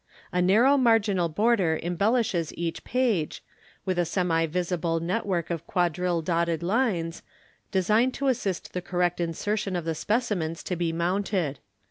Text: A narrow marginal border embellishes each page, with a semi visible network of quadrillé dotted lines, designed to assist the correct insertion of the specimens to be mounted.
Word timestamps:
A 0.31 0.41
narrow 0.41 0.77
marginal 0.77 1.29
border 1.29 1.79
embellishes 1.83 2.51
each 2.57 2.83
page, 2.83 3.43
with 3.85 3.99
a 3.99 4.03
semi 4.05 4.47
visible 4.47 4.99
network 4.99 5.51
of 5.51 5.67
quadrillé 5.67 6.25
dotted 6.25 6.63
lines, 6.63 7.21
designed 7.71 8.15
to 8.15 8.27
assist 8.27 8.73
the 8.73 8.81
correct 8.81 9.21
insertion 9.21 9.75
of 9.75 9.85
the 9.85 9.93
specimens 9.93 10.63
to 10.63 10.75
be 10.75 10.91
mounted. 10.91 11.59